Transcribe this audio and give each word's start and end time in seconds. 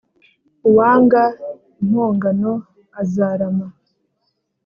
uwanga 0.69 1.23
impongano 1.81 2.51
azarama 3.01 3.67